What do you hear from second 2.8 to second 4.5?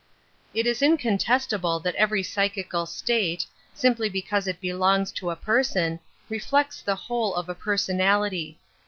\ state, simply because